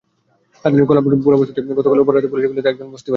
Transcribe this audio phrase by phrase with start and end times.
[0.63, 3.09] রাজধানীর কল্যাণপুর পোড়া বস্তিতে গতকাল রোববার রাতে পুলিশের গুলিতে একজন বস্তিবাসী আহত হয়েছেন।